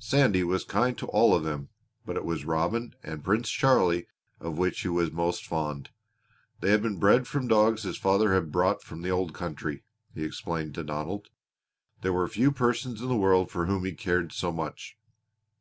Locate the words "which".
4.58-4.80